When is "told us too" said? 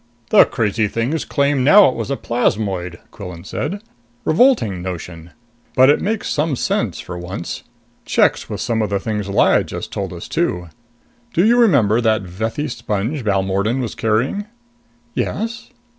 9.91-10.69